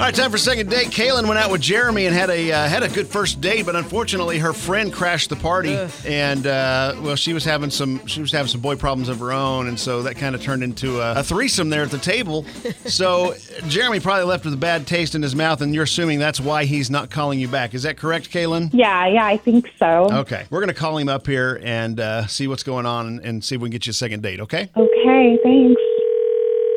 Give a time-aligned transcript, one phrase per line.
[0.00, 0.86] All right, time for second date.
[0.86, 3.76] Kaylin went out with Jeremy and had a uh, had a good first date, but
[3.76, 8.32] unfortunately, her friend crashed the party, and uh, well, she was having some she was
[8.32, 11.16] having some boy problems of her own, and so that kind of turned into a,
[11.16, 12.46] a threesome there at the table.
[12.86, 13.34] so
[13.68, 16.64] Jeremy probably left with a bad taste in his mouth, and you're assuming that's why
[16.64, 17.74] he's not calling you back.
[17.74, 18.70] Is that correct, Kaylin?
[18.72, 20.08] Yeah, yeah, I think so.
[20.10, 23.44] Okay, we're gonna call him up here and uh, see what's going on, and, and
[23.44, 24.40] see if we can get you a second date.
[24.40, 24.70] Okay.
[24.74, 25.82] Okay, thanks.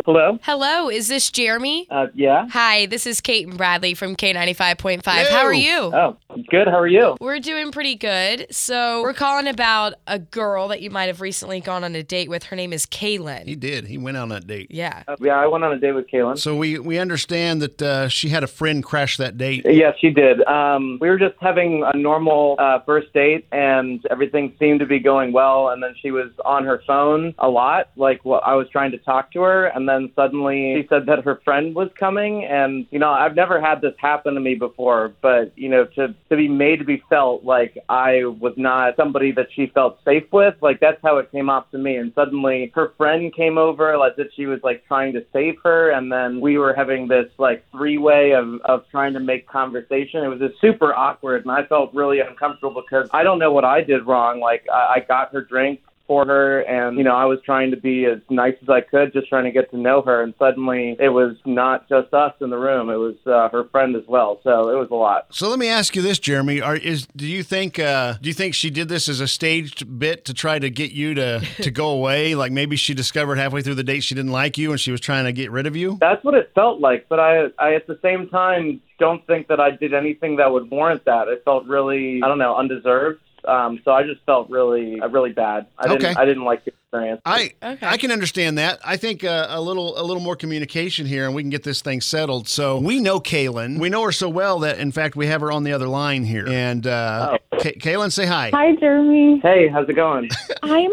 [0.06, 0.38] Hello?
[0.44, 1.88] Hello, is this Jeremy?
[1.90, 2.48] Uh, yeah?
[2.50, 5.06] Hi, this is Cait and Bradley from K95.5.
[5.06, 5.78] How are you?
[5.94, 6.18] Oh,
[6.50, 6.68] good.
[6.68, 7.16] How are you?
[7.20, 8.48] We're doing pretty good.
[8.52, 12.30] So, we're calling about a girl that you might have recently gone on a date
[12.30, 12.44] with.
[12.44, 13.46] Her name is Kaylin.
[13.46, 13.88] He did.
[13.88, 14.68] He went on that date.
[14.70, 15.04] Yeah.
[15.08, 16.38] Uh, yeah, I went on a date with Kaylin.
[16.38, 19.66] So we we understand that uh, she had a friend crash that date.
[19.66, 20.44] Yes, she did.
[20.46, 25.00] Um, we were just having a normal uh, first date, and everything seemed to be
[25.00, 25.70] going well.
[25.70, 28.98] And then she was on her phone a lot, like well, I was trying to
[28.98, 32.46] talk to her, and then suddenly she said that her friend was coming.
[32.46, 36.16] And you know, I've never had this happen to me before, but you know, to
[36.34, 40.24] to be made to be felt like I was not somebody that she felt safe
[40.32, 41.98] with, like that's how it came off to me.
[41.98, 45.92] And suddenly her friend came over, as if she was like trying to save her,
[45.92, 50.24] and then we were having this like three way of of trying to make conversation.
[50.24, 53.66] It was just super awkward, and I felt really uncomfortable because I don't know what
[53.66, 54.40] I did wrong.
[54.40, 57.78] Like I, I got her drink for her and you know I was trying to
[57.78, 60.98] be as nice as I could just trying to get to know her and suddenly
[61.00, 64.40] it was not just us in the room it was uh, her friend as well
[64.44, 67.26] so it was a lot So let me ask you this, Jeremy: Are is do
[67.26, 70.60] you think uh, do you think she did this as a staged bit to try
[70.60, 72.34] to get you to to go away?
[72.44, 75.00] Like maybe she discovered halfway through the date she didn't like you and she was
[75.00, 75.98] trying to get rid of you.
[76.02, 79.60] That's what it felt like, but I, I at the same time don't think that
[79.60, 81.28] I did anything that would warrant that.
[81.28, 83.20] It felt really, I don't know, undeserved.
[83.46, 85.68] Um, so I just felt really, uh, really bad.
[85.78, 86.16] I didn't, Okay.
[86.20, 87.22] I didn't like the experience.
[87.26, 87.86] I Okay.
[87.88, 88.80] I can understand that.
[88.86, 91.82] I think uh, a little a little more communication here, and we can get this
[91.82, 92.48] thing settled.
[92.48, 93.80] So we know Kaylin.
[93.80, 96.24] We know her so well that in fact we have her on the other line
[96.24, 96.48] here.
[96.48, 98.52] And uh, Ka- Kaylin, say hi.
[98.54, 99.40] Hi, Jeremy.
[99.42, 100.30] Hey, how's it going?
[100.64, 100.92] I'm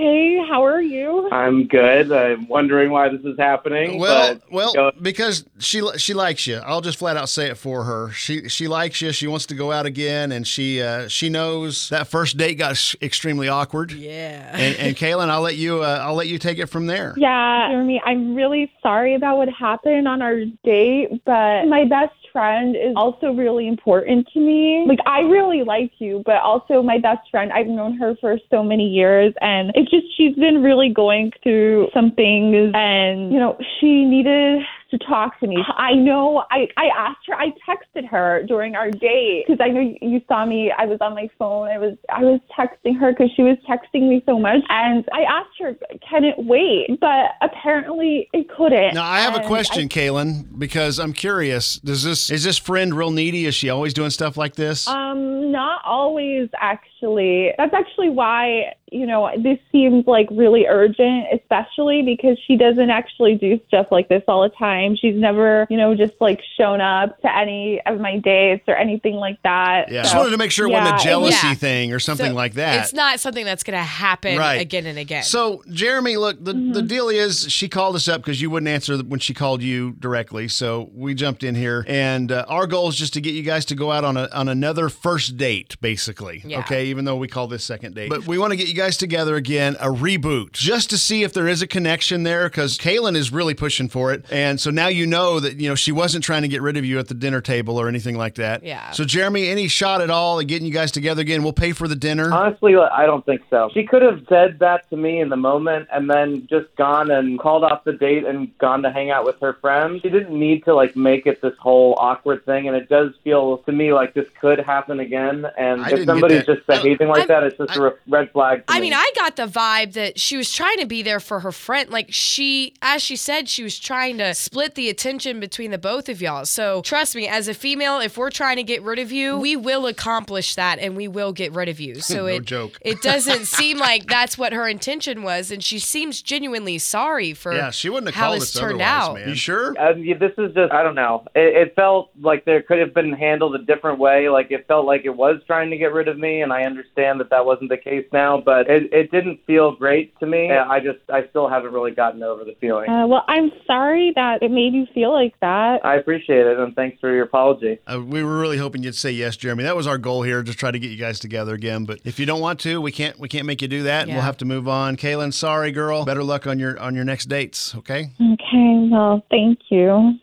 [0.00, 0.38] okay.
[0.48, 1.28] How are you?
[1.30, 2.10] I'm good.
[2.12, 3.98] I'm wondering why this is happening.
[3.98, 6.56] Well, but well, go- because she she likes you.
[6.56, 8.10] I'll just flat out say it for her.
[8.10, 9.12] She she likes you.
[9.12, 12.72] She wants to go out again, and she uh, she knows that first date got
[12.72, 13.92] s- extremely awkward.
[13.92, 14.50] Yeah.
[14.52, 17.14] And, and Kaylin, I'll let you uh, I'll let you take it from there.
[17.16, 22.76] Yeah, Jeremy, I'm really sorry about what happened on our date, but my best friend
[22.76, 24.84] is also really important to me.
[24.88, 28.62] Like, I really like you, but also my best friend, I've known her for so
[28.62, 33.56] many years, and it's just she's been really going through some things, and, you know,
[33.78, 35.56] she needed to talk to me.
[35.76, 39.80] I know I, I asked her, I texted her during our date because I know
[40.00, 40.72] you, saw me.
[40.76, 41.68] I was on my phone.
[41.68, 45.22] I was I was texting her because she was texting me so much, and I
[45.22, 45.76] asked her,
[46.08, 46.98] can it wait?
[47.00, 48.94] But apparently it couldn't.
[48.94, 51.76] Now I have a And question, Kaylin, because I'm curious.
[51.76, 53.46] Does this is this friend real needy?
[53.46, 54.86] Is she always doing stuff like this?
[54.86, 57.52] Um, not always actually.
[57.58, 63.34] That's actually why, you know, this seems like really urgent, especially because she doesn't actually
[63.36, 64.96] do stuff like this all the time.
[64.96, 69.14] She's never, you know, just like shown up to any of my dates or anything
[69.14, 69.90] like that.
[69.90, 71.54] yeah, So, just wanted to make sure it wasn't a jealousy Yeah.
[71.54, 72.80] thing or something So like that.
[72.84, 74.60] It's not something that's going to happen Right.
[74.60, 75.22] again and again.
[75.22, 76.72] So, Jeremy, look, the, Mm-hmm.
[76.72, 79.92] the deal is she called us up because you wouldn't answer when she called you
[79.98, 80.48] directly.
[80.48, 83.64] So we jumped in here, and uh, our goal is just to get you guys
[83.66, 86.42] to go out on a, on another first date, basically.
[86.44, 86.60] Yeah.
[86.60, 88.98] Okay, even though we call this second date, but we want to get you guys
[88.98, 92.48] together again, a reboot, just to see if there is a connection there.
[92.48, 95.74] Because Kaylin is really pushing for it, and so now you know that you know
[95.74, 98.34] she wasn't trying to get rid of you at the dinner table or anything like
[98.34, 98.62] that.
[98.62, 98.90] Yeah.
[98.90, 101.42] So, Jeremy, any shot at all at getting you guys together again?
[101.42, 102.30] We'll pay for the dinner.
[102.32, 103.70] Honestly, I don't think so.
[103.72, 107.38] She could have said that to me in the moment and then just gone and
[107.38, 110.02] called off the date and gone to hang out with her friends.
[110.02, 113.58] She didn't need to like make it this whole awkward thing, and it does feel
[113.58, 115.29] to me like this could happen again.
[115.56, 118.30] And I if didn't somebody's just saying behaving like I'm- that, it's just a red
[118.32, 118.66] flag.
[118.66, 118.82] To I me.
[118.82, 121.90] mean, I got the vibe that she was trying to be there for her friend.
[121.90, 126.08] Like she, as she said, she was trying to split the attention between the both
[126.08, 126.44] of y'all.
[126.44, 129.56] So trust me, as a female, if we're trying to get rid of you, we
[129.56, 131.94] will accomplish that and we will get rid of you.
[132.10, 132.78] So No it joke.
[132.80, 137.54] it doesn't seem like that's what her intention was, and she seems genuinely sorry for
[137.54, 139.14] Yeah, she wouldn't have how called this us turned out.
[139.14, 139.28] man.
[139.28, 139.78] You sure?
[139.78, 141.24] Uh, yeah, this is just, I don't know.
[141.34, 144.28] It, it felt like there could have been handled a different way.
[144.28, 147.20] Like it felt like it was trying to get rid of me, and I understand
[147.20, 150.50] that that wasn't the case now, but it, it didn't feel great to me.
[150.50, 152.88] I just, I still haven't really gotten over the feeling.
[152.88, 155.84] Uh, well, I'm sorry that it made you feel like that.
[155.84, 157.78] I appreciate it, and thanks for your apology.
[157.86, 159.62] Uh, we were really hoping you'd say yes, Jeremy.
[159.64, 161.84] That was our goal here, just try to get you guys together again.
[161.84, 164.08] But if you don't want to, we can't we can't make you do that.
[164.08, 164.14] Yeah.
[164.14, 164.96] We'll have to move on.
[164.96, 166.04] Kaylin, sorry, girl.
[166.04, 167.74] Better luck on your on your next dates.
[167.74, 168.10] Okay.
[168.20, 170.18] Okay, well, thank you.